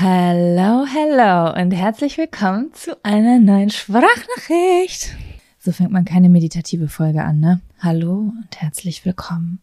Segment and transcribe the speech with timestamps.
[0.00, 5.16] Hallo, hallo und herzlich willkommen zu einer neuen Sprachnachricht.
[5.58, 7.60] So fängt man keine meditative Folge an, ne?
[7.80, 9.60] Hallo und herzlich willkommen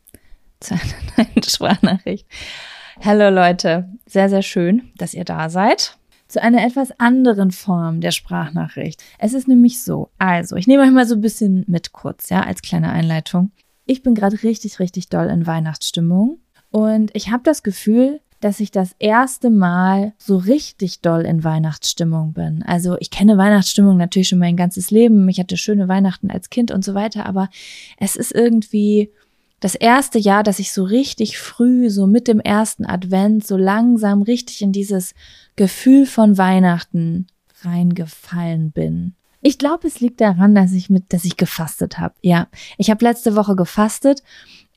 [0.60, 0.84] zu einer
[1.18, 2.28] neuen Sprachnachricht.
[3.02, 5.98] Hallo Leute, sehr, sehr schön, dass ihr da seid.
[6.28, 9.02] Zu einer etwas anderen Form der Sprachnachricht.
[9.18, 12.42] Es ist nämlich so, also, ich nehme euch mal so ein bisschen mit kurz, ja,
[12.42, 13.52] als kleine Einleitung.
[13.86, 16.40] Ich bin gerade richtig, richtig doll in Weihnachtsstimmung
[16.72, 22.34] und ich habe das Gefühl, dass ich das erste Mal so richtig doll in Weihnachtsstimmung
[22.34, 22.64] bin.
[22.64, 25.28] Also ich kenne Weihnachtsstimmung natürlich schon mein ganzes Leben.
[25.30, 27.50] Ich hatte schöne Weihnachten als Kind und so weiter, aber
[27.98, 29.12] es ist irgendwie
[29.60, 34.22] das erste Jahr, dass ich so richtig früh, so mit dem ersten Advent, so langsam
[34.22, 35.16] richtig in dieses
[35.56, 37.28] Gefühl von Weihnachten
[37.64, 39.16] reingefallen bin.
[39.42, 42.16] Ich glaube, es liegt daran, dass ich mit, dass ich gefastet habe.
[42.22, 42.48] Ja,
[42.78, 44.24] ich habe letzte Woche gefastet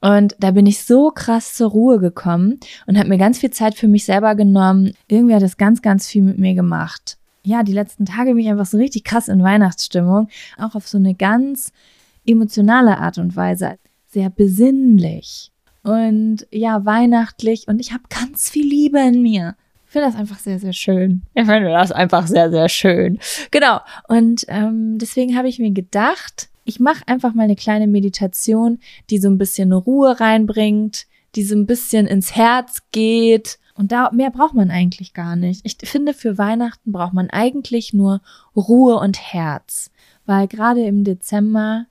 [0.00, 3.74] und da bin ich so krass zur Ruhe gekommen und habe mir ganz viel Zeit
[3.74, 4.92] für mich selber genommen.
[5.08, 7.18] Irgendwie hat es ganz, ganz viel mit mir gemacht.
[7.42, 10.28] Ja, die letzten Tage bin ich einfach so richtig krass in Weihnachtsstimmung.
[10.58, 11.72] Auch auf so eine ganz
[12.26, 13.78] emotionale Art und Weise.
[14.06, 15.50] Sehr besinnlich.
[15.82, 17.66] Und ja, weihnachtlich.
[17.66, 19.56] Und ich habe ganz viel Liebe in mir.
[19.86, 21.22] Ich finde das einfach sehr, sehr schön.
[21.34, 23.18] Ich finde das einfach sehr, sehr schön.
[23.50, 23.80] Genau.
[24.06, 29.18] Und ähm, deswegen habe ich mir gedacht, ich mache einfach mal eine kleine Meditation, die
[29.18, 33.58] so ein bisschen Ruhe reinbringt, die so ein bisschen ins Herz geht.
[33.74, 35.62] Und da mehr braucht man eigentlich gar nicht.
[35.64, 38.20] Ich finde, für Weihnachten braucht man eigentlich nur
[38.54, 39.90] Ruhe und Herz.
[40.26, 41.86] Weil gerade im Dezember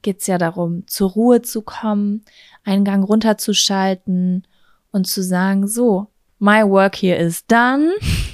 [0.00, 2.24] geht's ja darum, zur Ruhe zu kommen,
[2.64, 4.46] einen Gang runterzuschalten
[4.90, 6.06] und zu sagen, so,
[6.38, 7.92] my work here is done.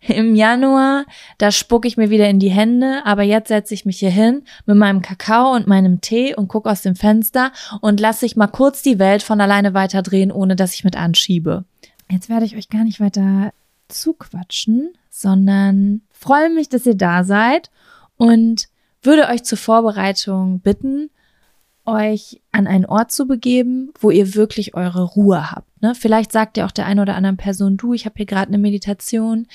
[0.00, 1.04] Im Januar,
[1.38, 4.42] da spucke ich mir wieder in die Hände, aber jetzt setze ich mich hier hin
[4.66, 8.46] mit meinem Kakao und meinem Tee und gucke aus dem Fenster und lasse ich mal
[8.46, 11.64] kurz die Welt von alleine weiterdrehen, ohne dass ich mit anschiebe.
[12.10, 13.52] Jetzt werde ich euch gar nicht weiter
[13.88, 17.70] zuquatschen, sondern freue mich, dass ihr da seid
[18.16, 18.68] und
[19.02, 21.10] würde euch zur Vorbereitung bitten,
[21.88, 25.66] euch an einen Ort zu begeben, wo ihr wirklich eure Ruhe habt.
[25.82, 25.94] Ne?
[25.94, 28.58] Vielleicht sagt ihr auch der einen oder anderen Person, du, ich habe hier gerade eine
[28.58, 29.46] Meditation,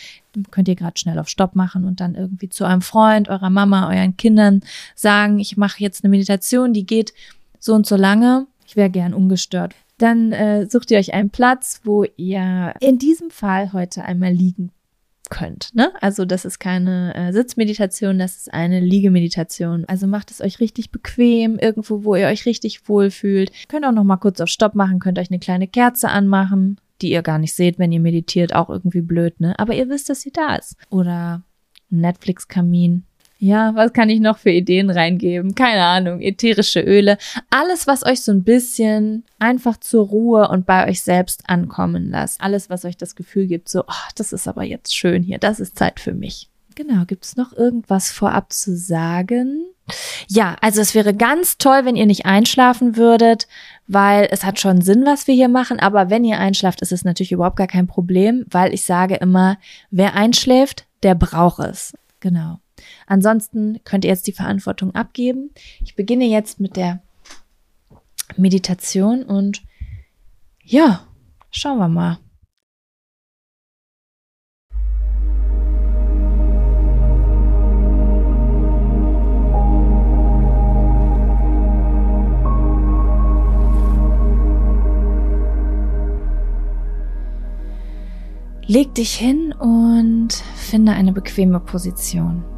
[0.52, 3.88] könnt ihr gerade schnell auf Stopp machen und dann irgendwie zu eurem Freund, eurer Mama,
[3.90, 4.62] euren Kindern
[4.96, 7.14] sagen, ich mache jetzt eine Meditation, die geht
[7.60, 8.48] so und so lange.
[8.66, 9.76] Ich wäre gern ungestört.
[10.00, 14.72] Dann äh, sucht ihr euch einen Platz, wo ihr in diesem Fall heute einmal liegen
[15.34, 15.72] könnt.
[15.74, 15.92] Ne?
[16.00, 19.84] Also das ist keine äh, Sitzmeditation, das ist eine Liegemeditation.
[19.86, 23.52] Also macht es euch richtig bequem, irgendwo, wo ihr euch richtig wohlfühlt.
[23.68, 27.10] Könnt auch noch mal kurz auf Stopp machen, könnt euch eine kleine Kerze anmachen, die
[27.10, 29.58] ihr gar nicht seht, wenn ihr meditiert, auch irgendwie blöd, ne?
[29.58, 30.76] Aber ihr wisst, dass sie da ist.
[30.92, 31.42] Oder
[31.90, 33.04] Netflix-Kamin,
[33.44, 35.54] ja, was kann ich noch für Ideen reingeben?
[35.54, 37.18] Keine Ahnung, ätherische Öle.
[37.50, 42.40] Alles, was euch so ein bisschen einfach zur Ruhe und bei euch selbst ankommen lasst.
[42.40, 45.60] Alles, was euch das Gefühl gibt, so, oh, das ist aber jetzt schön hier, das
[45.60, 46.48] ist Zeit für mich.
[46.76, 49.66] Genau, gibt es noch irgendwas vorab zu sagen?
[50.30, 53.50] Ja, also es wäre ganz toll, wenn ihr nicht einschlafen würdet,
[53.88, 57.04] weil es hat schon Sinn, was wir hier machen, aber wenn ihr einschlaft, ist es
[57.04, 59.58] natürlich überhaupt gar kein Problem, weil ich sage immer,
[59.92, 61.94] wer einschläft, der braucht es.
[62.22, 62.62] Genau.
[63.08, 65.52] Ansonsten könnt ihr jetzt die Verantwortung abgeben.
[65.82, 67.02] Ich beginne jetzt mit der
[68.38, 69.62] Meditation und
[70.64, 71.06] ja,
[71.52, 72.18] schauen wir mal.
[88.66, 92.53] Leg dich hin und finde eine bequeme Position.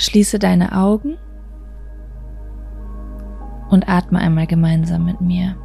[0.00, 1.18] Schließe deine Augen
[3.68, 5.56] und atme einmal gemeinsam mit mir.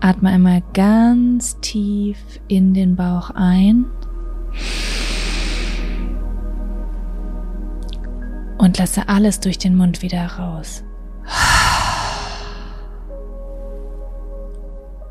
[0.00, 2.16] Atme einmal ganz tief
[2.48, 3.84] in den Bauch ein
[8.56, 10.82] und lasse alles durch den Mund wieder raus.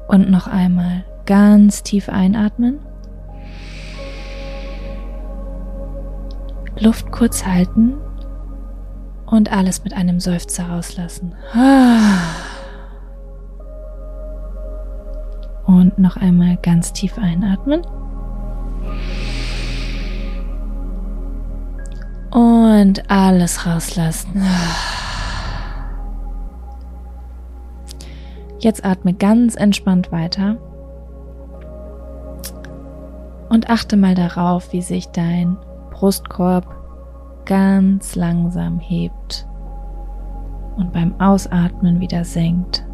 [0.07, 2.79] Und noch einmal ganz tief einatmen.
[6.79, 7.95] Luft kurz halten
[9.25, 11.35] und alles mit einem Seufzer rauslassen.
[15.65, 17.81] Und noch einmal ganz tief einatmen.
[22.31, 24.41] Und alles rauslassen.
[28.59, 30.57] Jetzt atme ganz entspannt weiter.
[33.49, 35.57] Und achte mal darauf, wie sich dein
[35.99, 36.65] Brustkorb
[37.43, 39.45] ganz langsam hebt
[40.77, 42.85] und beim Ausatmen wieder senkt.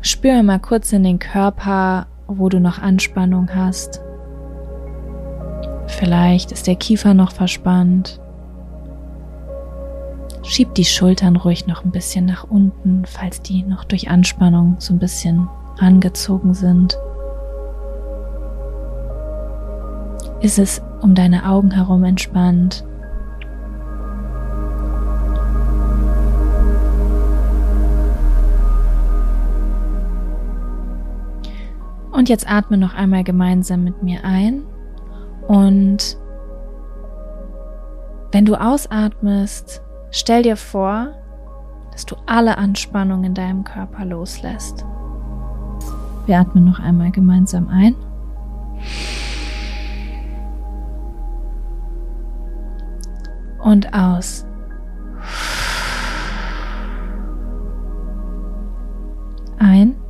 [0.00, 4.02] Spür mal kurz in den Körper, wo du noch Anspannung hast.
[5.98, 8.18] Vielleicht ist der Kiefer noch verspannt.
[10.42, 14.94] Schieb die Schultern ruhig noch ein bisschen nach unten, falls die noch durch Anspannung so
[14.94, 15.48] ein bisschen
[15.78, 16.98] angezogen sind.
[20.40, 22.84] Ist es um deine Augen herum entspannt?
[32.10, 34.64] Und jetzt atme noch einmal gemeinsam mit mir ein
[35.48, 36.18] und
[38.32, 41.08] wenn du ausatmest, stell dir vor,
[41.92, 44.86] dass du alle Anspannung in deinem Körper loslässt.
[46.26, 47.94] Wir atmen noch einmal gemeinsam ein.
[53.58, 54.46] Und aus.
[59.58, 60.01] Ein.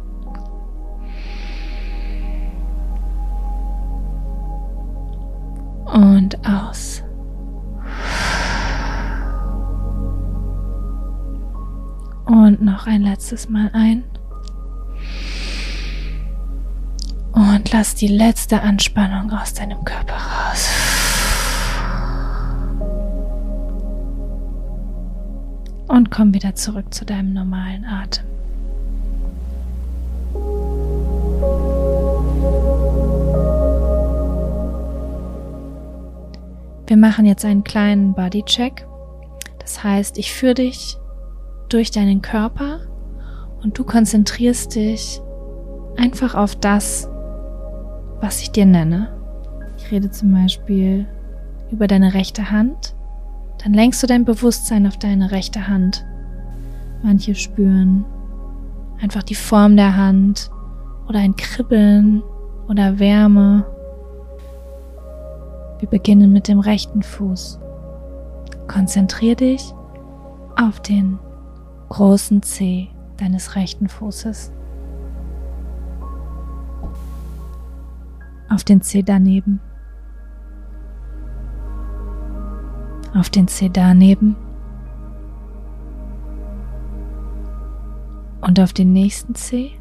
[12.82, 14.04] Noch ein letztes Mal ein.
[17.32, 20.68] Und lass die letzte Anspannung aus deinem Körper raus.
[25.86, 28.24] Und komm wieder zurück zu deinem normalen Atem.
[36.86, 38.86] Wir machen jetzt einen kleinen Bodycheck.
[39.60, 40.98] Das heißt, ich führe dich
[41.72, 42.80] durch deinen Körper
[43.62, 45.20] und du konzentrierst dich
[45.96, 47.08] einfach auf das,
[48.20, 49.08] was ich dir nenne.
[49.78, 51.06] Ich rede zum Beispiel
[51.70, 52.94] über deine rechte Hand.
[53.62, 56.04] Dann lenkst du dein Bewusstsein auf deine rechte Hand.
[57.02, 58.04] Manche spüren
[59.00, 60.50] einfach die Form der Hand
[61.08, 62.22] oder ein Kribbeln
[62.68, 63.66] oder Wärme
[65.82, 67.58] wir beginnen mit dem rechten Fuß.
[68.68, 69.74] Konzentrier dich
[70.56, 71.18] auf den
[71.92, 74.50] großen Zeh deines rechten Fußes.
[78.48, 79.60] Auf den Zeh daneben.
[83.14, 84.36] Auf den Zeh daneben.
[88.40, 89.72] Und auf den nächsten Zeh.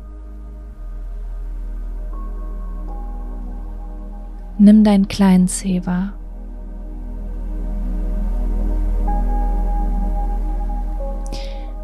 [4.57, 6.20] Nimm deinen kleinen Zeh wahr.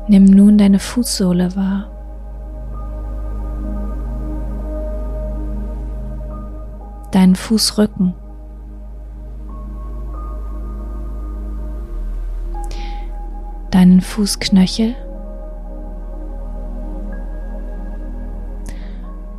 [0.10, 1.92] Nimm nun deine Fußsohle wahr.
[7.12, 8.14] Deinen Fußrücken.
[13.70, 14.96] Deinen Fußknöchel.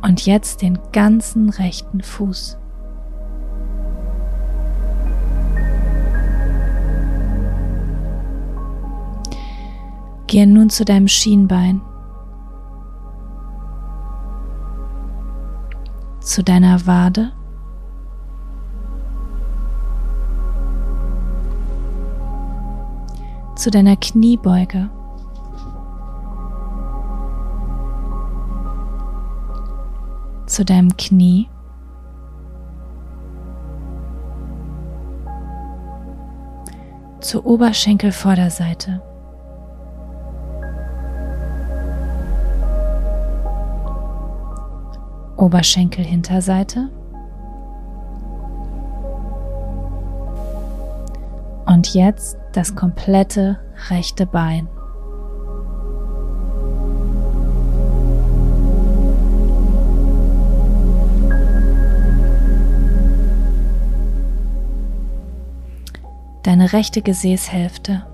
[0.03, 2.58] Und jetzt den ganzen rechten Fuß.
[10.29, 11.81] Gehe nun zu deinem Schienbein,
[16.19, 17.31] zu deiner Wade,
[23.55, 24.91] zu deiner Kniebeuge.
[30.45, 31.49] Zu deinem Knie.
[37.19, 39.08] Zur Oberschenkelvorderseite.
[45.39, 46.89] Oberschenkelhinterseite
[51.65, 53.57] und jetzt das komplette
[53.89, 54.67] rechte Bein.
[66.43, 68.08] Deine rechte Gesäßhälfte.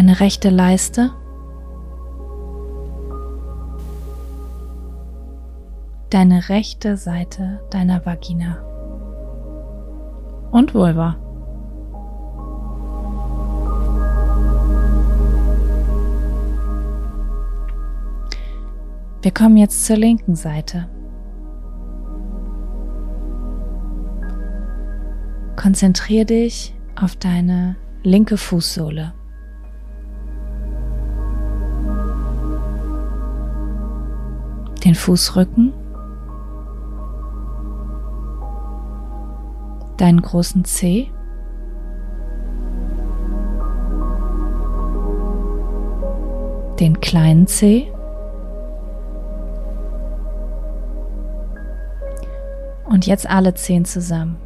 [0.00, 1.10] Deine rechte Leiste,
[6.08, 8.62] deine rechte Seite deiner Vagina
[10.52, 11.16] und Vulva.
[19.20, 20.88] Wir kommen jetzt zur linken Seite.
[25.56, 29.19] Konzentriere dich auf deine linke Fußsohle.
[34.90, 35.72] Den Fußrücken,
[39.98, 41.12] deinen großen Zeh,
[46.80, 47.92] den kleinen Zeh
[52.88, 54.38] und jetzt alle zehn zusammen.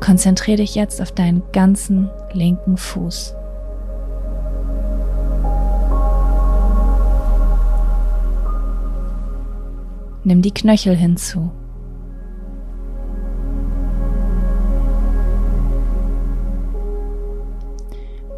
[0.00, 3.34] Konzentriere dich jetzt auf deinen ganzen linken Fuß.
[10.24, 11.50] Nimm die Knöchel hinzu.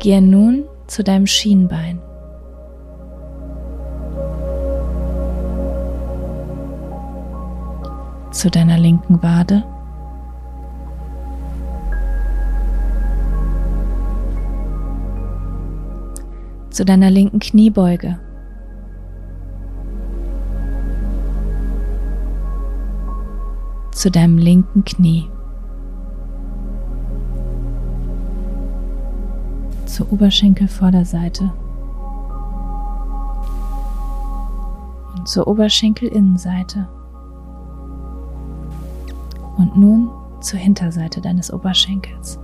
[0.01, 2.01] Gehe nun zu deinem Schienbein.
[8.33, 9.65] Zu deiner linken Wade.
[16.71, 18.19] Zu deiner linken Kniebeuge.
[24.07, 25.29] Zu deinem linken Knie.
[29.85, 31.53] zur Oberschenkelvorderseite
[35.17, 36.87] und zur Oberschenkelinnenseite
[39.57, 40.09] und nun
[40.41, 42.39] zur Hinterseite deines Oberschenkels.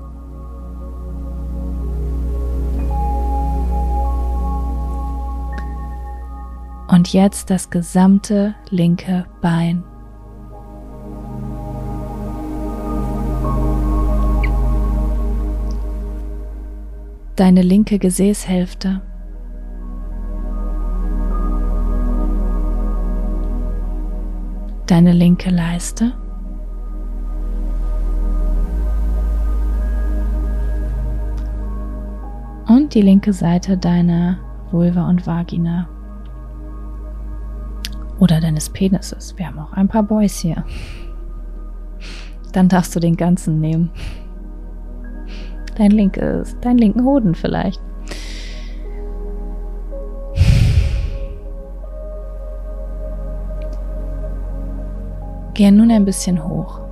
[6.89, 9.85] Und jetzt das gesamte linke Bein.
[17.37, 19.01] Deine linke Gesäßhälfte.
[24.87, 26.13] Deine linke Leiste.
[32.69, 34.39] Und die linke Seite deiner
[34.71, 35.89] Vulva und Vagina.
[38.19, 39.37] Oder deines Penises.
[39.37, 40.65] Wir haben auch ein paar Boys hier.
[42.53, 43.91] Dann darfst du den ganzen nehmen.
[45.83, 47.83] Dein linkes, dein linken Hoden vielleicht.
[55.55, 56.83] Gehe nun ein bisschen hoch.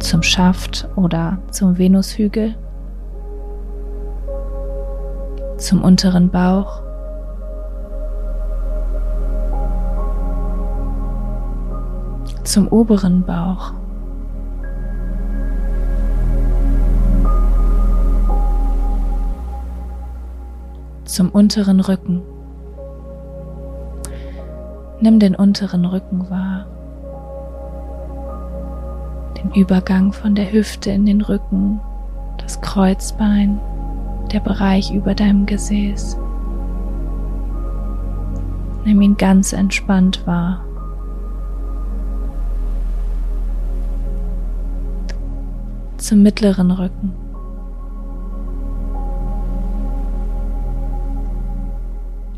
[0.00, 2.56] Zum Schaft oder zum Venushügel.
[5.58, 6.82] Zum unteren Bauch.
[12.42, 13.74] Zum oberen Bauch.
[21.14, 22.22] Zum unteren Rücken.
[25.00, 26.66] Nimm den unteren Rücken wahr,
[29.38, 31.80] den Übergang von der Hüfte in den Rücken,
[32.38, 33.60] das Kreuzbein,
[34.32, 36.18] der Bereich über deinem Gesäß.
[38.84, 40.64] Nimm ihn ganz entspannt wahr.
[45.96, 47.23] Zum mittleren Rücken.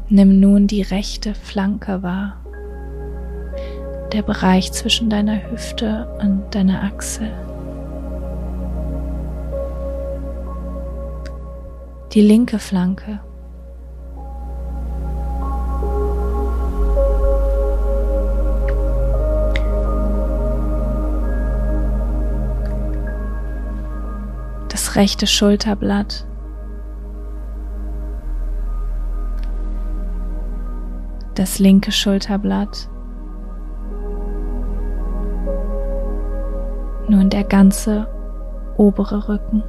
[0.09, 2.37] Nimm nun die rechte Flanke wahr,
[4.13, 7.33] der Bereich zwischen deiner Hüfte und deiner Achsel.
[12.13, 13.19] Die linke Flanke.
[24.69, 26.27] Das rechte Schulterblatt.
[31.47, 32.89] Das linke Schulterblatt.
[37.09, 38.09] Nun der ganze
[38.77, 39.63] obere Rücken.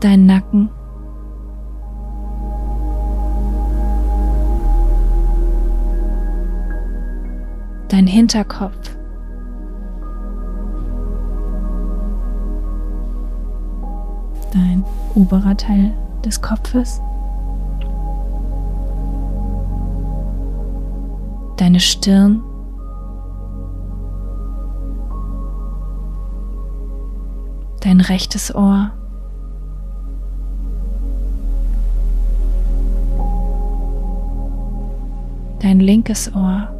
[0.00, 0.70] Dein Nacken.
[7.88, 8.87] Dein Hinterkopf.
[15.14, 15.92] Oberer Teil
[16.24, 17.00] des Kopfes,
[21.56, 22.42] deine Stirn,
[27.80, 28.90] dein rechtes Ohr,
[35.60, 36.77] dein linkes Ohr.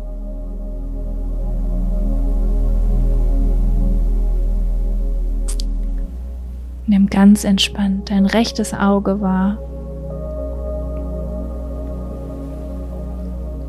[7.10, 9.58] Ganz entspannt dein rechtes Auge wahr,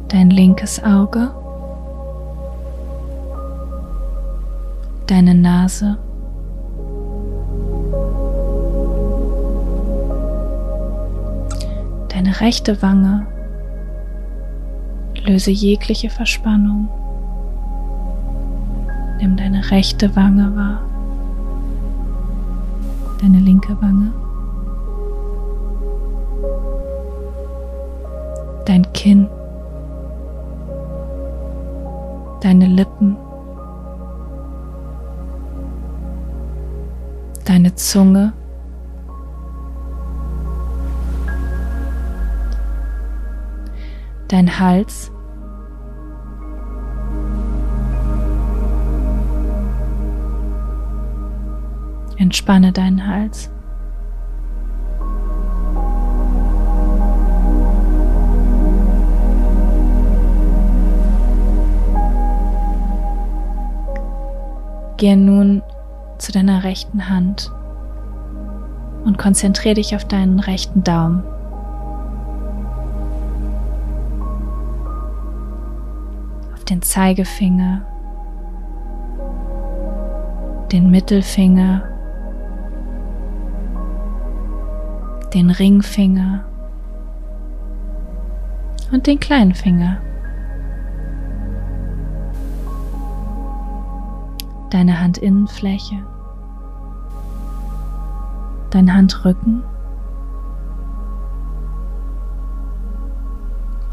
[0.09, 1.31] dein linkes Auge,
[5.07, 5.97] deine Nase,
[12.09, 13.25] deine rechte Wange.
[15.25, 16.89] Löse jegliche Verspannung.
[19.19, 20.81] Nimm deine rechte Wange wahr,
[23.21, 24.13] deine linke Wange,
[28.65, 29.27] dein Kinn,
[32.41, 33.17] deine Lippen,
[37.45, 38.33] deine Zunge,
[44.29, 45.11] dein Hals,
[52.29, 53.49] Entspanne deinen Hals.
[64.97, 65.63] Gehe nun
[66.19, 67.51] zu deiner rechten Hand
[69.05, 71.23] und konzentriere dich auf deinen rechten Daumen.
[76.53, 77.81] Auf den Zeigefinger,
[80.71, 81.88] den Mittelfinger,
[85.33, 86.43] den Ringfinger
[88.91, 89.97] und den kleinen Finger.
[94.71, 95.95] Deine Handinnenfläche,
[98.69, 99.63] dein Handrücken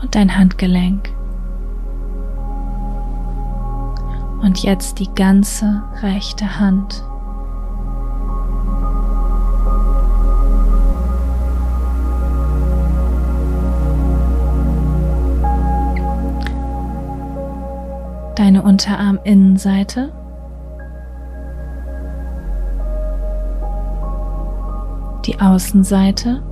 [0.03, 1.11] und dein Handgelenk.
[4.43, 7.03] Und jetzt die ganze rechte Hand.
[18.37, 20.13] Deine Unterarminnenseite.
[25.25, 26.43] Die Außenseite.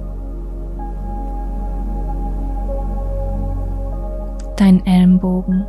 [4.57, 5.67] Dein Ellenbogen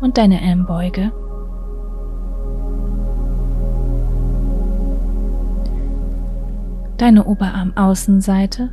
[0.00, 1.12] und deine Ellenbeuge.
[6.96, 8.70] Deine Oberarmaußenseite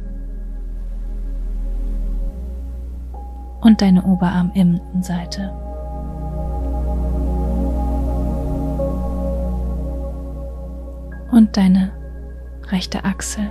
[3.81, 5.51] deine Oberarminnenseite.
[11.31, 11.91] Und deine
[12.69, 13.49] rechte Achsel.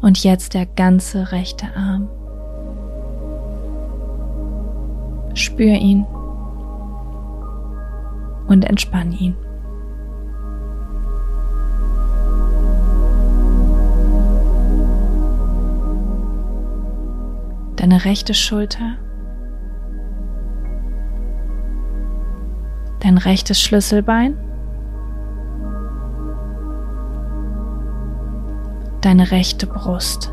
[0.00, 2.08] Und jetzt der ganze rechte Arm.
[5.34, 6.04] Spür ihn
[8.46, 9.36] und entspann ihn.
[17.86, 18.96] Deine rechte Schulter,
[22.98, 24.36] dein rechtes Schlüsselbein,
[29.02, 30.32] deine rechte Brust.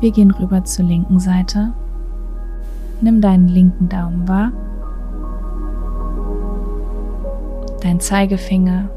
[0.00, 1.72] Wir gehen rüber zur linken Seite.
[3.00, 4.52] Nimm deinen linken Daumen wahr,
[7.80, 8.90] dein Zeigefinger,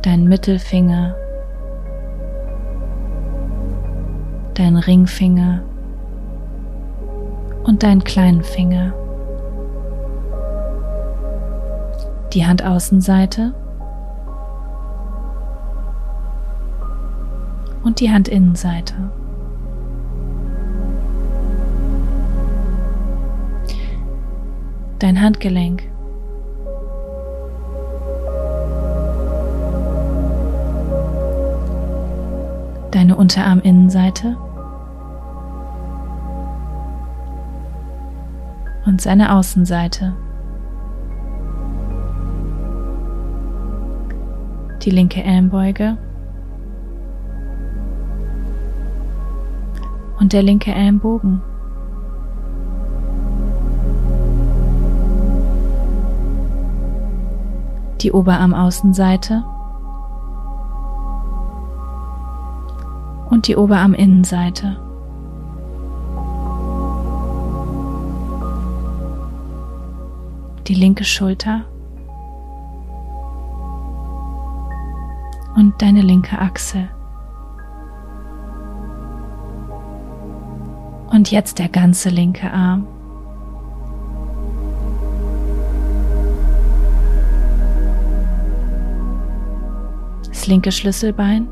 [0.00, 1.14] dein Mittelfinger,
[4.54, 5.62] deinen Ringfinger
[7.64, 8.92] und deinen kleinen Finger.
[12.32, 13.54] Die Handaußenseite
[17.82, 18.94] und die Handinnenseite.
[24.98, 25.82] Dein Handgelenk.
[32.90, 34.36] Deine Unterarminnenseite.
[38.86, 40.14] und seine Außenseite.
[44.82, 45.96] Die linke Ellenbeuge
[50.18, 51.42] und der linke Ellenbogen.
[58.00, 59.44] Die Oberarmaußenseite
[63.40, 64.76] und die Oberarminnenseite.
[70.68, 71.64] die linke Schulter
[75.56, 76.88] und deine linke Achsel.
[81.10, 82.86] Und jetzt der ganze linke Arm.
[90.28, 91.48] Das linke Schlüsselbein.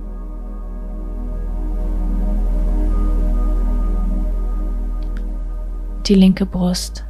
[6.08, 7.04] die linke Brust.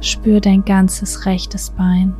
[0.00, 2.14] Spür dein ganzes rechtes Bein.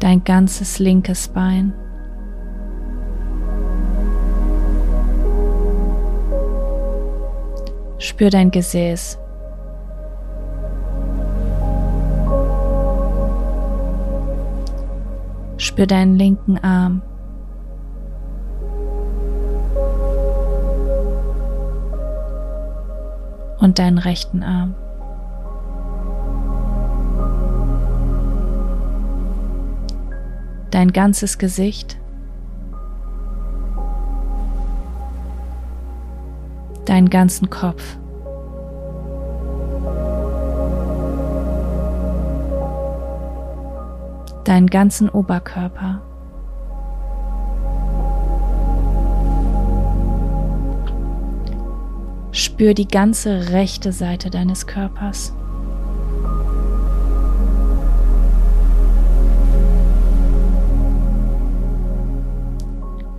[0.00, 1.72] Dein ganzes linkes Bein.
[7.98, 9.21] Spür dein Gesäß.
[15.72, 17.00] Spür deinen linken Arm.
[23.58, 24.74] Und deinen rechten Arm.
[30.70, 31.96] Dein ganzes Gesicht.
[36.84, 37.96] Deinen ganzen Kopf.
[44.52, 46.02] Deinen ganzen Oberkörper.
[52.32, 55.32] Spür die ganze rechte Seite deines Körpers.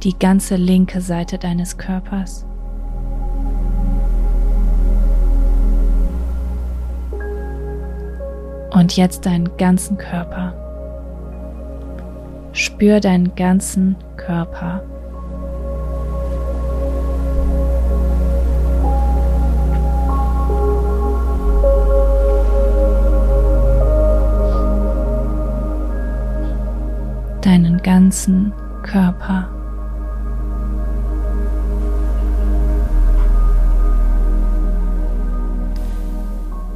[0.04, 2.46] Die ganze linke Seite deines Körpers.
[8.70, 10.63] Und jetzt deinen ganzen Körper.
[12.56, 14.84] Spür deinen ganzen Körper.
[27.42, 29.50] Deinen ganzen Körper.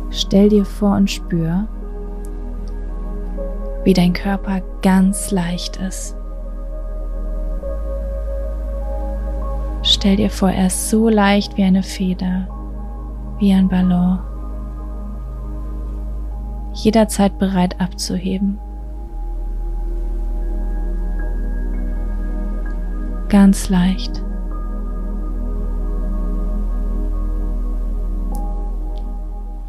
[0.10, 1.68] Stell dir vor und spür,
[3.88, 6.14] wie dein Körper ganz leicht ist.
[9.82, 12.50] Stell dir vor, er ist so leicht wie eine Feder,
[13.40, 14.20] wie ein Ballon,
[16.74, 18.60] jederzeit bereit abzuheben.
[23.30, 24.22] Ganz leicht.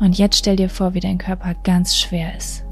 [0.00, 2.67] Und jetzt stell dir vor, wie dein Körper ganz schwer ist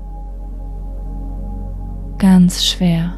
[2.19, 3.13] ganz schwer.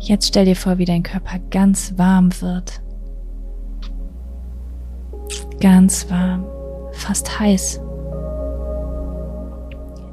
[0.00, 2.82] Jetzt stell dir vor, wie dein Körper ganz warm wird.
[5.60, 6.44] Ganz warm,
[6.92, 7.80] fast heiß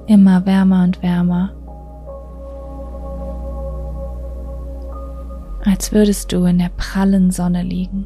[0.08, 1.54] immer wärmer und wärmer,
[5.65, 8.06] als würdest du in der prallen Sonne liegen.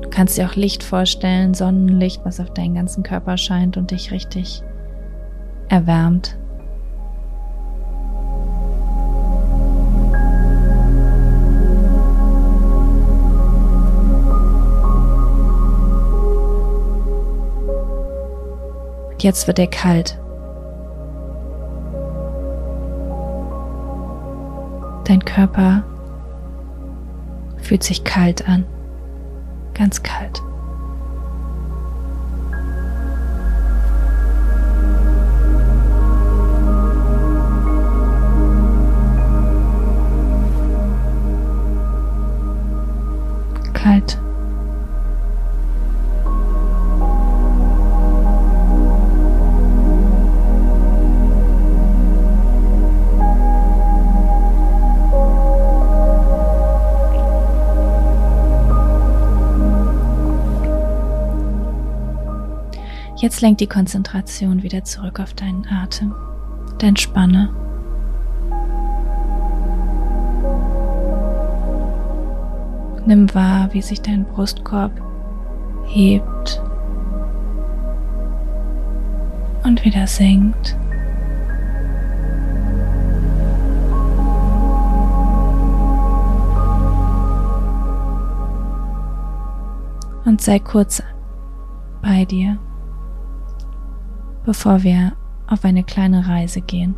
[0.00, 4.12] Du kannst dir auch Licht vorstellen, Sonnenlicht, was auf deinen ganzen Körper scheint und dich
[4.12, 4.62] richtig
[5.68, 6.38] erwärmt.
[19.24, 20.18] Jetzt wird er kalt.
[25.04, 25.82] Dein Körper
[27.56, 28.66] fühlt sich kalt an,
[29.72, 30.42] ganz kalt.
[43.72, 44.18] Kalt.
[63.24, 66.14] Jetzt lenk die Konzentration wieder zurück auf deinen Atem,
[66.76, 67.48] dein Spanne.
[73.06, 74.92] Nimm wahr, wie sich dein Brustkorb
[75.86, 76.60] hebt
[79.62, 80.76] und wieder senkt.
[90.26, 91.02] Und sei kurz
[92.02, 92.58] bei dir
[94.44, 95.12] bevor wir
[95.46, 96.94] auf eine kleine Reise gehen.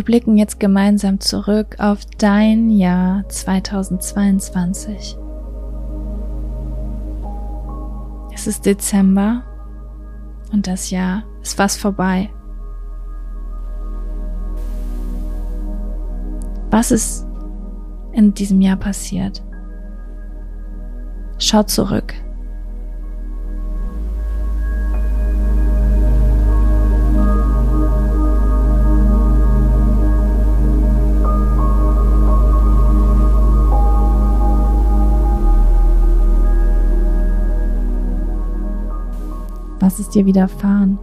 [0.00, 5.18] Wir blicken jetzt gemeinsam zurück auf dein Jahr 2022.
[8.32, 9.42] Es ist Dezember
[10.52, 12.30] und das Jahr ist fast vorbei.
[16.70, 17.26] Was ist
[18.12, 19.42] in diesem Jahr passiert?
[21.36, 22.14] Schau zurück.
[39.90, 41.00] Was ist dir widerfahren?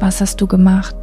[0.00, 0.94] Was hast du gemacht?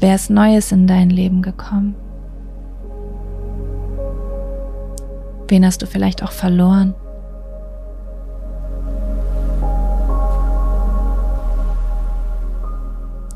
[0.00, 1.94] Wer ist Neues in dein Leben gekommen?
[5.48, 6.94] Wen hast du vielleicht auch verloren?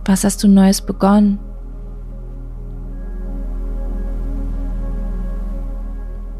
[0.06, 1.38] Was hast du Neues begonnen?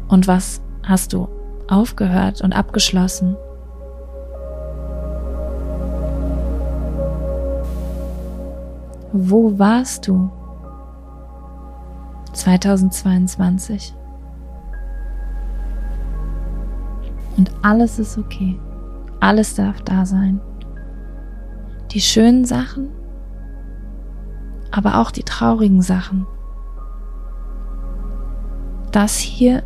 [0.07, 1.27] Und was hast du
[1.67, 3.35] aufgehört und abgeschlossen?
[9.11, 10.29] Wo warst du
[12.33, 13.93] 2022?
[17.37, 18.59] Und alles ist okay.
[19.19, 20.39] Alles darf da sein.
[21.91, 22.89] Die schönen Sachen,
[24.71, 26.27] aber auch die traurigen Sachen.
[28.91, 29.63] Das hier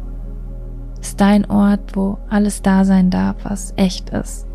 [1.22, 4.48] dein Ort, wo alles da sein darf, was echt ist.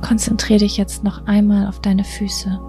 [0.00, 2.60] Konzentriere dich jetzt noch einmal auf deine Füße.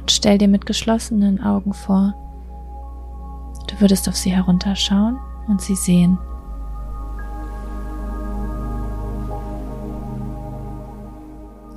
[0.00, 2.14] Und stell dir mit geschlossenen Augen vor,
[3.68, 6.16] du würdest auf sie herunterschauen und sie sehen.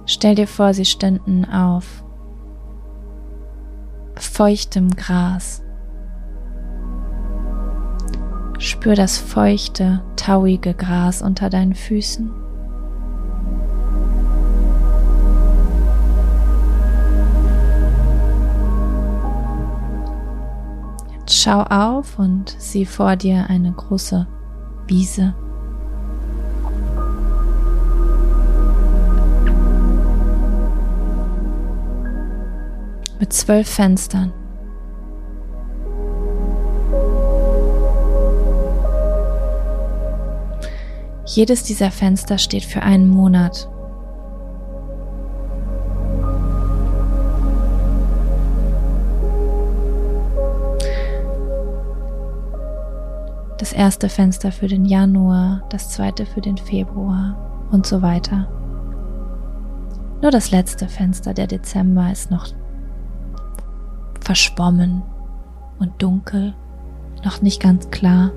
[0.06, 2.04] Stell dir vor, sie stünden auf
[4.34, 5.62] feuchtem Gras.
[8.58, 12.32] Spür das feuchte, tauige Gras unter deinen Füßen.
[21.20, 24.26] Jetzt schau auf und sieh vor dir eine große
[24.88, 25.36] Wiese.
[33.24, 34.34] Mit zwölf Fenstern.
[41.24, 43.70] Jedes dieser Fenster steht für einen Monat.
[53.58, 58.50] Das erste Fenster für den Januar, das zweite für den Februar und so weiter.
[60.22, 62.48] Nur das letzte Fenster, der Dezember, ist noch
[64.24, 65.04] verschwommen
[65.80, 66.54] und dunkel,
[67.24, 68.32] noch nicht ganz klar.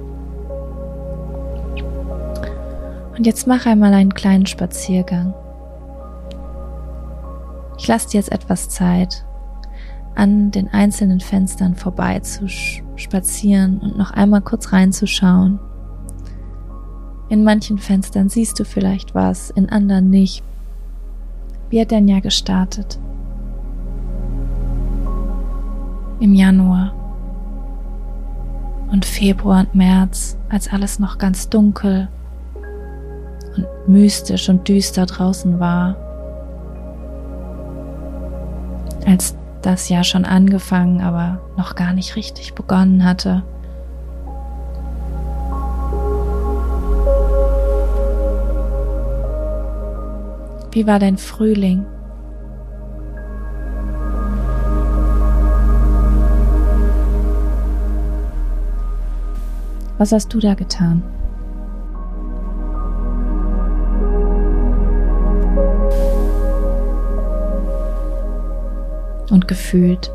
[3.16, 5.33] Und jetzt mach einmal einen kleinen Spaziergang.
[7.79, 9.25] Ich lasse dir jetzt etwas Zeit,
[10.14, 12.49] an den einzelnen Fenstern vorbei zu
[12.96, 15.59] spazieren und noch einmal kurz reinzuschauen.
[17.29, 20.42] In manchen Fenstern siehst du vielleicht was, in anderen nicht.
[21.70, 22.99] Wie hat dein Jahr gestartet?
[26.18, 26.92] Im Januar
[28.90, 32.09] und Februar und März, als alles noch ganz dunkel
[33.57, 35.96] und mystisch und düster draußen war,
[39.07, 43.42] als das Jahr schon angefangen, aber noch gar nicht richtig begonnen hatte.
[50.70, 51.87] Wie war dein Frühling?
[59.98, 61.02] Was hast du da getan?
[69.30, 70.11] und gefühlt.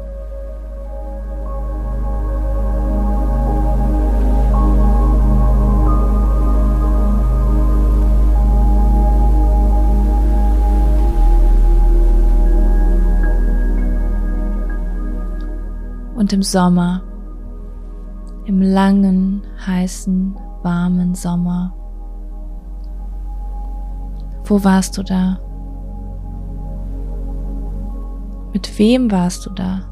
[16.15, 17.03] Und im Sommer,
[18.45, 21.73] im langen, heißen, warmen Sommer,
[24.45, 25.39] wo warst du da?
[28.53, 29.87] Mit wem warst du da?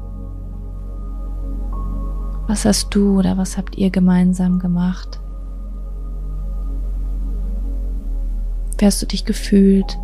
[2.46, 5.20] Was hast du oder was habt ihr gemeinsam gemacht?
[8.76, 9.98] Wie hast du dich gefühlt?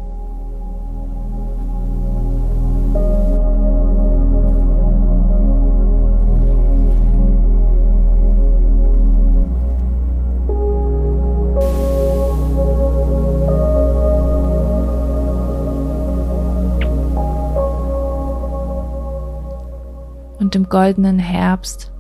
[20.68, 21.92] Goldenen Herbst,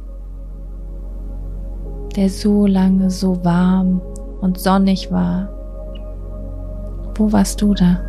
[2.16, 4.00] der so lange so warm
[4.40, 5.48] und sonnig war,
[7.14, 8.00] wo warst du da?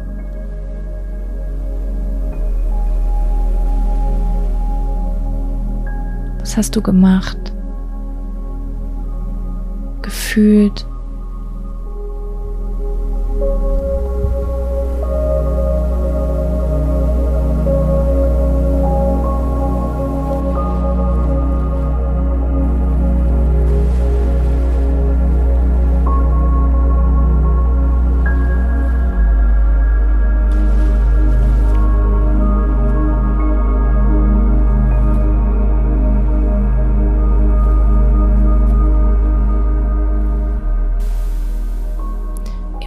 [6.40, 7.54] Was hast du gemacht?
[10.02, 10.88] Gefühlt?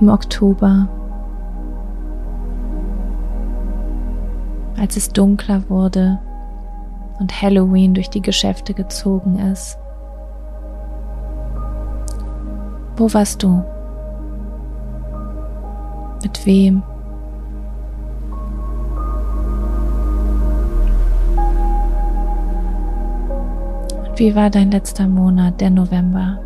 [0.00, 0.88] Im Oktober,
[4.78, 6.18] als es dunkler wurde
[7.18, 9.78] und Halloween durch die Geschäfte gezogen ist.
[12.96, 13.64] Wo warst du?
[16.22, 16.82] Mit wem?
[24.06, 26.40] Und wie war dein letzter Monat, der November?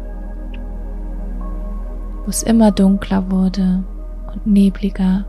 [2.24, 3.84] Wo es immer dunkler wurde
[4.32, 5.24] und nebliger,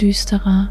[0.00, 0.70] düsterer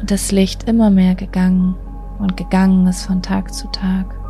[0.00, 1.76] und das Licht immer mehr gegangen
[2.18, 4.21] und gegangen ist von Tag zu Tag.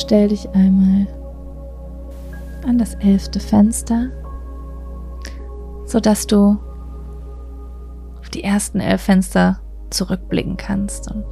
[0.00, 1.06] Stell dich einmal
[2.66, 4.08] an das elfte Fenster,
[5.84, 6.58] sodass du
[8.18, 9.60] auf die ersten elf Fenster
[9.90, 11.24] zurückblicken kannst und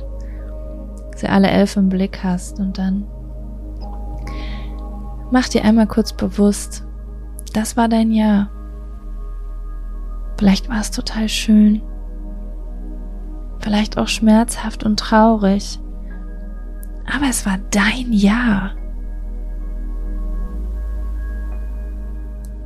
[1.16, 3.06] sie alle elf im Blick hast und dann
[5.30, 6.84] mach dir einmal kurz bewusst,
[7.52, 8.50] das war dein Jahr.
[10.38, 11.82] Vielleicht war es total schön,
[13.58, 15.80] vielleicht auch schmerzhaft und traurig.
[17.14, 18.72] Aber es war dein Jahr.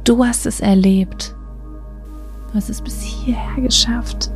[0.04, 1.34] Du hast es erlebt.
[2.48, 4.30] Du hast es bis hierher geschafft.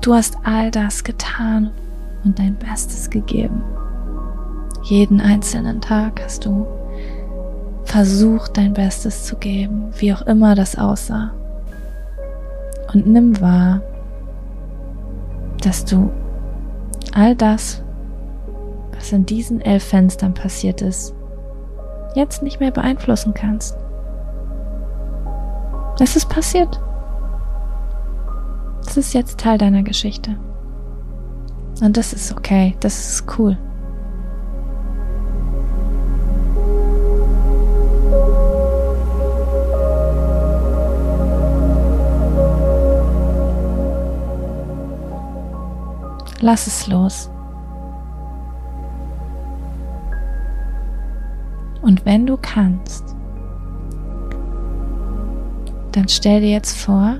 [0.00, 1.70] Du hast all das getan
[2.24, 3.62] und dein Bestes gegeben.
[4.84, 6.66] Jeden einzelnen Tag hast du
[7.84, 11.32] versucht, dein Bestes zu geben, wie auch immer das aussah.
[12.94, 13.80] Und nimm wahr,
[15.66, 16.12] dass du
[17.12, 17.82] all das,
[18.94, 21.12] was in diesen elf Fenstern passiert ist,
[22.14, 23.76] jetzt nicht mehr beeinflussen kannst.
[25.98, 26.80] Es ist passiert.
[28.86, 30.36] Es ist jetzt Teil deiner Geschichte.
[31.80, 33.58] Und das ist okay, das ist cool.
[46.40, 47.30] Lass es los.
[51.82, 53.14] Und wenn du kannst,
[55.92, 57.16] dann stell dir jetzt vor,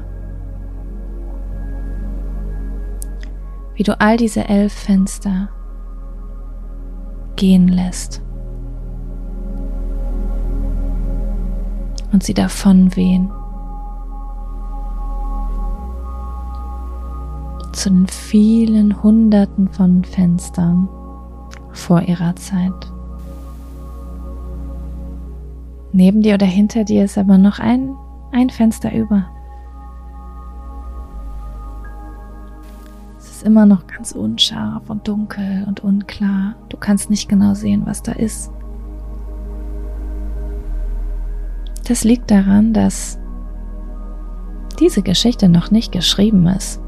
[3.75, 5.49] wie du all diese elf Fenster
[7.37, 8.23] gehen lässt
[12.13, 13.31] und sie davon wehen.
[17.87, 20.89] Zu den vielen Hunderten von Fenstern
[21.71, 22.73] vor ihrer Zeit.
[25.93, 27.95] Neben dir oder hinter dir ist aber noch ein,
[28.33, 29.27] ein Fenster über.
[33.19, 36.57] Es ist immer noch ganz unscharf und dunkel und unklar.
[36.69, 38.51] Du kannst nicht genau sehen, was da ist.
[41.87, 43.17] Das liegt daran, dass
[44.81, 46.81] diese Geschichte noch nicht geschrieben ist.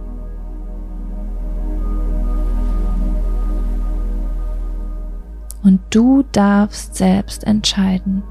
[5.63, 8.23] Und du darfst selbst entscheiden,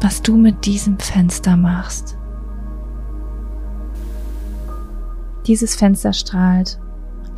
[0.00, 2.16] was du mit diesem Fenster machst.
[5.46, 6.78] Dieses Fenster strahlt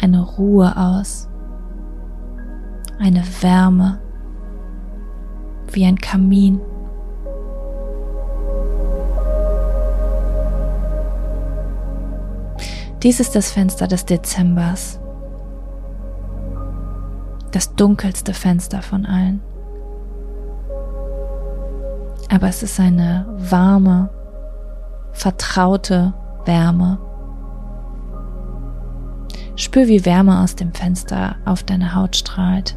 [0.01, 1.29] eine Ruhe aus,
[2.99, 3.99] eine Wärme,
[5.73, 6.61] wie ein Kamin.
[13.03, 14.99] Dies ist das Fenster des Dezembers,
[17.53, 19.41] das dunkelste Fenster von allen.
[22.29, 24.11] Aber es ist eine warme,
[25.13, 26.13] vertraute
[26.45, 26.99] Wärme.
[29.55, 32.77] Spür, wie Wärme aus dem Fenster auf deine Haut strahlt.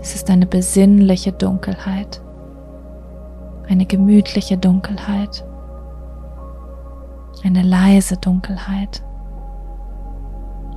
[0.00, 2.22] Es ist eine besinnliche Dunkelheit,
[3.68, 5.44] eine gemütliche Dunkelheit,
[7.44, 9.02] eine leise Dunkelheit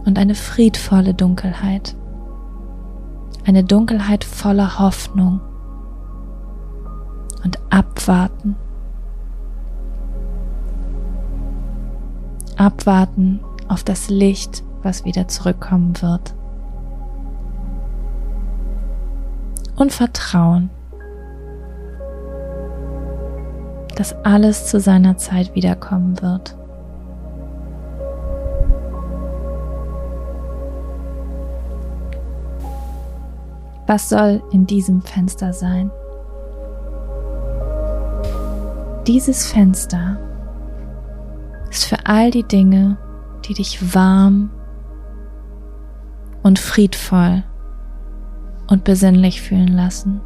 [0.05, 1.95] und eine friedvolle Dunkelheit,
[3.45, 5.41] eine Dunkelheit voller Hoffnung
[7.43, 8.55] und Abwarten.
[12.55, 16.33] Abwarten auf das Licht, was wieder zurückkommen wird.
[19.75, 20.69] Und Vertrauen,
[23.95, 26.55] dass alles zu seiner Zeit wiederkommen wird.
[33.85, 35.91] Was soll in diesem Fenster sein?
[39.05, 40.17] Dieses Fenster
[41.69, 42.97] ist für all die Dinge,
[43.45, 44.49] die dich warm
[46.41, 47.43] und friedvoll
[48.67, 50.21] und besinnlich fühlen lassen.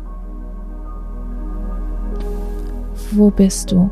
[3.12, 3.90] Wo bist du?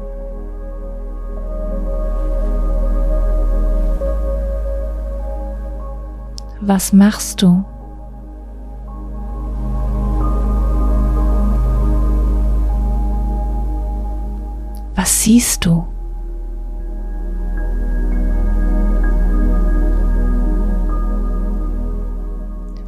[6.59, 7.63] Was machst du?
[14.95, 15.85] Was siehst du?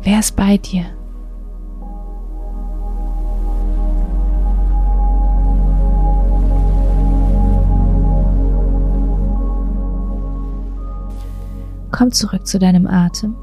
[0.01, 0.96] Wer ist bei dir?
[11.97, 13.35] Komm zurück zu deinem Atem.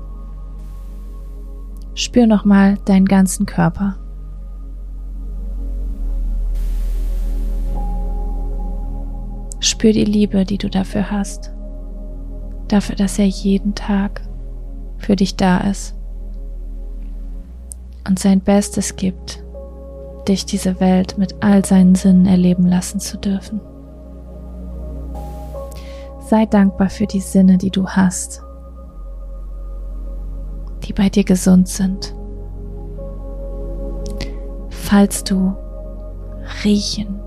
[1.96, 3.96] Spür nochmal deinen ganzen Körper.
[9.58, 11.50] Spür die Liebe, die du dafür hast.
[12.68, 14.20] Dafür, dass er jeden Tag
[14.98, 15.96] für dich da ist
[18.06, 19.42] und sein Bestes gibt,
[20.28, 23.60] dich diese Welt mit all seinen Sinnen erleben lassen zu dürfen.
[26.26, 28.42] Sei dankbar für die Sinne, die du hast,
[30.84, 32.14] die bei dir gesund sind.
[34.70, 35.54] Falls du
[36.64, 37.20] riechen,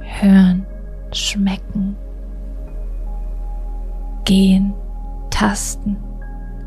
[0.00, 0.66] hören,
[1.12, 1.96] schmecken,
[4.26, 4.74] gehen,
[5.30, 5.96] tasten,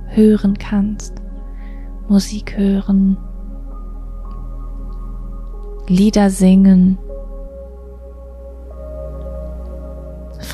[0.08, 1.14] hören kannst,
[2.08, 3.18] Musik hören,
[5.88, 6.98] Lieder singen,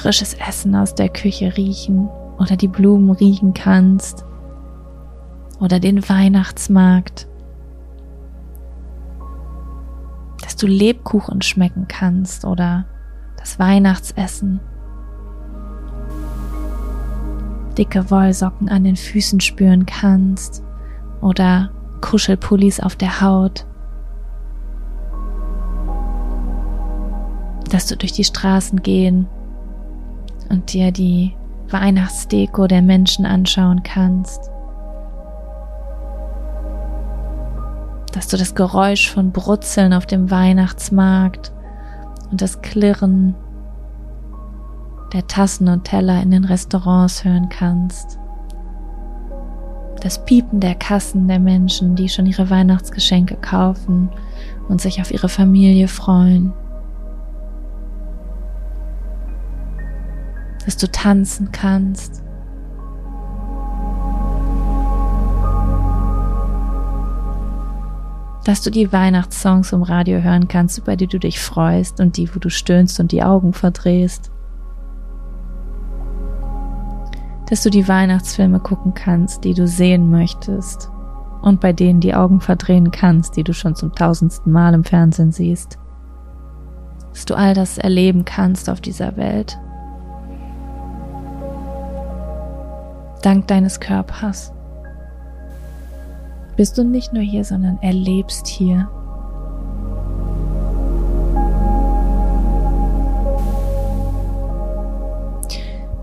[0.02, 4.26] frisches Essen aus der Küche riechen oder die Blumen riechen kannst
[5.60, 7.28] oder den Weihnachtsmarkt,
[10.42, 12.88] dass du Lebkuchen schmecken kannst oder
[13.38, 14.60] das Weihnachtsessen,
[17.78, 20.64] dicke Wollsocken an den Füßen spüren kannst
[21.22, 21.70] oder
[22.02, 23.68] Kuschelpullis auf der Haut,
[27.70, 29.28] dass du durch die Straßen gehen
[30.52, 31.34] und dir die
[31.70, 34.52] Weihnachtsdeko der Menschen anschauen kannst.
[38.12, 41.54] Dass du das Geräusch von Brutzeln auf dem Weihnachtsmarkt
[42.30, 43.36] und das Klirren
[45.14, 48.18] der Tassen und Teller in den Restaurants hören kannst.
[50.02, 54.10] Das Piepen der Kassen der Menschen, die schon ihre Weihnachtsgeschenke kaufen
[54.68, 56.54] und sich auf ihre Familie freuen.
[60.66, 62.24] Dass du tanzen kannst.
[68.44, 72.34] Dass du die Weihnachtssongs im Radio hören kannst, über die du dich freust und die,
[72.34, 74.32] wo du stöhnst und die Augen verdrehst.
[77.50, 80.90] Dass du die Weihnachtsfilme gucken kannst, die du sehen möchtest
[81.42, 85.32] und bei denen die Augen verdrehen kannst, die du schon zum tausendsten Mal im Fernsehen
[85.32, 85.78] siehst.
[87.12, 89.58] Dass du all das erleben kannst auf dieser Welt.
[93.22, 94.52] Dank deines Körpers
[96.56, 98.90] bist du nicht nur hier, sondern erlebst hier.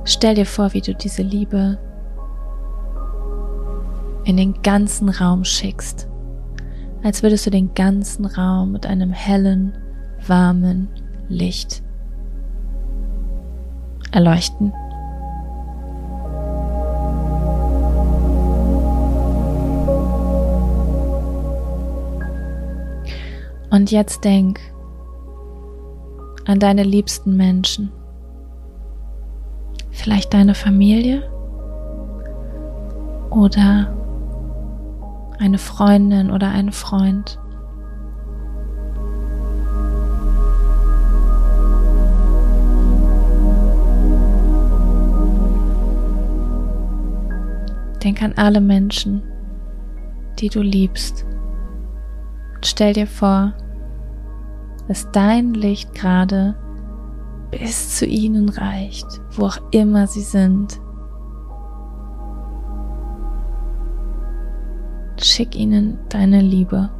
[0.04, 1.78] Stell dir vor, wie du diese Liebe
[4.24, 6.08] in den ganzen Raum schickst,
[7.02, 9.76] als würdest du den ganzen Raum mit einem hellen,
[10.26, 10.88] warmen
[11.28, 11.82] Licht
[14.10, 14.72] erleuchten.
[23.70, 24.60] Und jetzt denk
[26.46, 27.92] an deine liebsten Menschen,
[29.90, 31.22] vielleicht deine Familie
[33.30, 33.94] oder
[35.38, 37.38] eine Freundin oder einen Freund.
[48.02, 49.22] Denk an alle Menschen,
[50.38, 51.27] die du liebst.
[52.64, 53.52] Stell dir vor,
[54.88, 56.56] dass dein Licht gerade
[57.50, 60.80] bis zu ihnen reicht, wo auch immer sie sind.
[65.20, 66.90] Schick ihnen deine Liebe.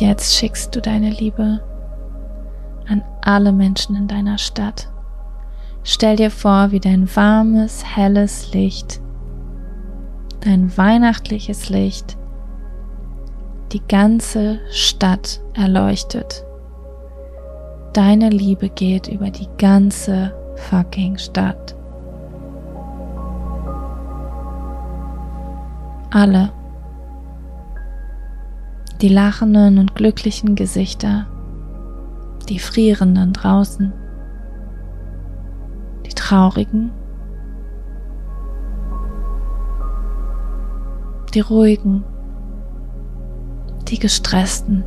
[0.00, 1.60] Jetzt schickst du deine Liebe
[2.88, 4.88] an alle Menschen in deiner Stadt.
[5.84, 9.00] Stell dir vor, wie dein warmes, helles Licht
[10.40, 12.16] dein weihnachtliches Licht
[13.72, 16.44] die ganze Stadt erleuchtet.
[17.92, 21.76] Deine Liebe geht über die ganze fucking Stadt.
[26.10, 26.50] Alle.
[29.00, 31.26] Die lachenden und glücklichen Gesichter,
[32.48, 33.92] die frierenden draußen,
[36.04, 36.90] die traurigen
[41.34, 42.04] die ruhigen,
[43.88, 44.84] die gestressten.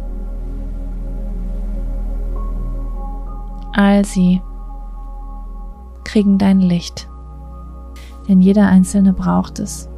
[3.74, 4.42] All sie
[6.04, 7.10] kriegen dein Licht,
[8.28, 9.90] denn jeder einzelne braucht es.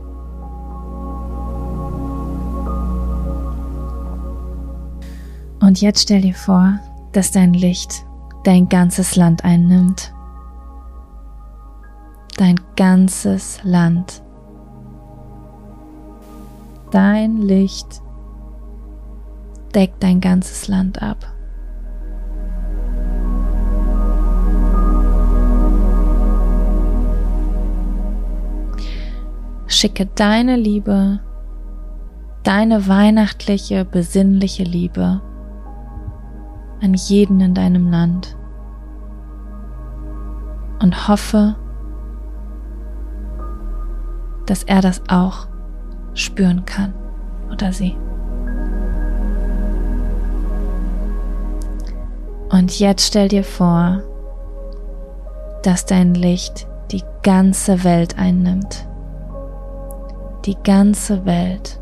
[5.66, 6.80] Und jetzt stell dir vor,
[7.12, 8.06] dass dein Licht
[8.44, 10.14] dein ganzes Land einnimmt.
[12.38, 14.22] Dein ganzes Land
[16.92, 18.02] dein Licht
[19.74, 21.18] deckt dein ganzes Land ab.
[29.66, 31.22] Schicke deine Liebe,
[32.44, 35.22] deine weihnachtliche, besinnliche Liebe
[36.82, 38.36] an jeden in deinem Land
[40.82, 41.56] und hoffe,
[44.46, 45.48] dass er das auch
[46.14, 46.94] spüren kann
[47.52, 47.96] oder sie.
[52.50, 54.02] Und jetzt stell dir vor,
[55.64, 58.88] dass dein Licht die ganze Welt einnimmt.
[60.46, 61.80] Die ganze Welt.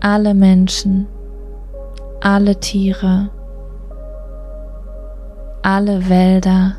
[0.00, 1.06] Alle Menschen,
[2.20, 3.30] alle Tiere,
[5.62, 6.76] alle Wälder,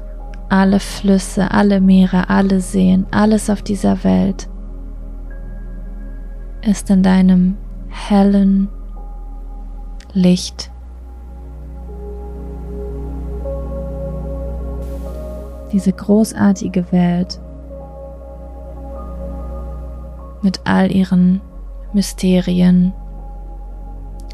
[0.49, 4.47] alle Flüsse, alle Meere, alle Seen, alles auf dieser Welt
[6.63, 7.57] ist in deinem
[7.89, 8.69] hellen
[10.13, 10.71] Licht.
[15.71, 17.39] Diese großartige Welt
[20.41, 21.41] mit all ihren
[21.93, 22.93] Mysterien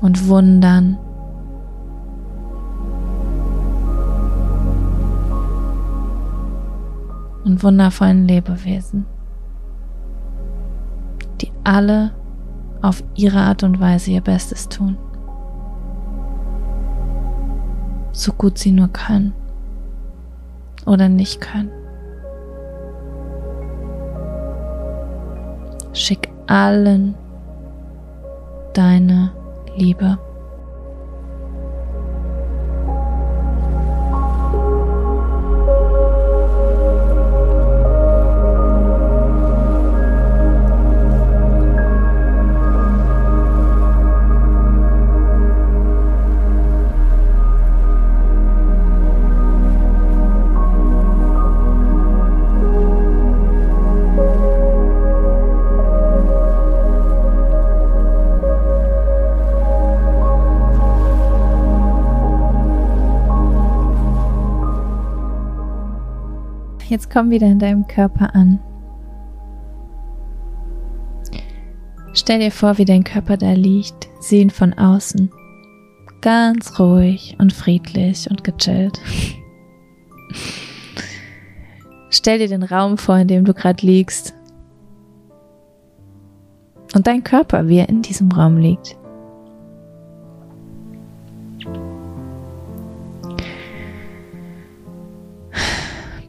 [0.01, 0.97] und Wundern
[7.43, 9.05] und wundervollen Lebewesen,
[11.41, 12.11] die alle
[12.81, 14.97] auf ihre Art und Weise ihr Bestes tun.
[18.11, 19.33] So gut sie nur können
[20.85, 21.71] oder nicht können.
[25.93, 27.15] Schick allen
[28.73, 29.31] deine
[29.77, 30.17] Liebe.
[66.97, 68.57] Jetzt komm wieder in deinem Körper an.
[72.13, 75.31] Stell dir vor, wie dein Körper da liegt, sieh ihn von außen.
[76.21, 78.99] Ganz ruhig und friedlich und gechillt.
[82.09, 84.33] Stell dir den Raum vor, in dem du gerade liegst.
[86.95, 88.96] Und dein Körper, wie er in diesem Raum liegt.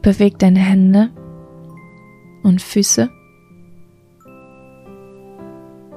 [0.01, 1.09] Beweg deine Hände
[2.43, 3.09] und Füße.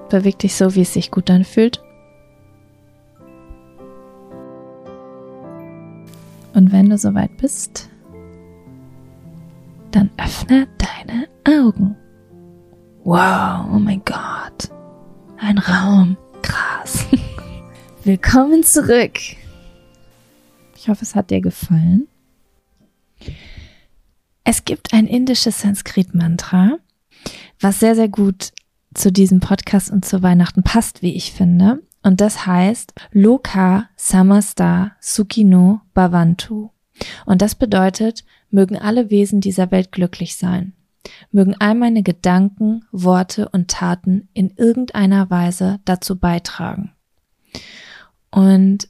[0.09, 1.83] Beweg dich so, wie es sich gut anfühlt.
[6.55, 7.89] Und wenn du soweit bist,
[9.91, 11.97] dann öffne deine Augen.
[13.05, 14.71] Wow, oh mein Gott.
[15.39, 16.17] Ein Raum.
[16.43, 17.07] Krass.
[18.05, 19.19] Willkommen zurück.
[20.77, 22.09] Ich hoffe, es hat dir gefallen.
[24.45, 26.79] Es gibt ein indisches Sanskrit-Mantra,
[27.61, 28.53] was sehr, sehr gut
[28.95, 31.83] zu diesem Podcast und zu Weihnachten passt, wie ich finde.
[32.03, 36.71] Und das heißt Loka Samasta Sukino Bhavantu.
[37.25, 40.75] Und das bedeutet, mögen alle Wesen dieser Welt glücklich sein.
[41.31, 46.93] Mögen all meine Gedanken, Worte und Taten in irgendeiner Weise dazu beitragen.
[48.31, 48.89] Und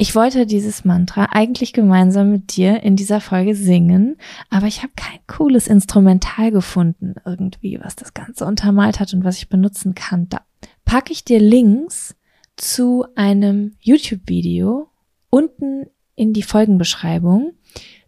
[0.00, 4.16] ich wollte dieses Mantra eigentlich gemeinsam mit dir in dieser Folge singen,
[4.48, 9.36] aber ich habe kein cooles Instrumental gefunden irgendwie, was das Ganze untermalt hat und was
[9.36, 10.26] ich benutzen kann.
[10.30, 10.40] Da
[10.86, 12.16] packe ich dir Links
[12.56, 14.88] zu einem YouTube-Video
[15.28, 15.84] unten
[16.14, 17.52] in die Folgenbeschreibung.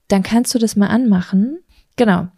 [0.09, 1.59] Dann kannst du das mal anmachen.
[1.97, 2.29] Genau.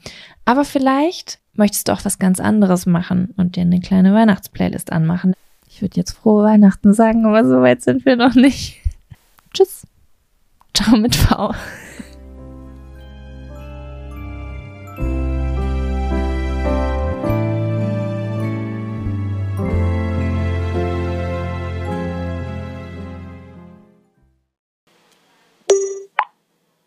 [0.45, 5.33] Aber vielleicht möchtest du auch was ganz anderes machen und dir eine kleine Weihnachtsplaylist anmachen.
[5.69, 8.81] Ich würde jetzt frohe Weihnachten sagen, aber so weit sind wir noch nicht.
[9.55, 9.87] Tschüss.
[10.75, 11.55] Ciao mit V.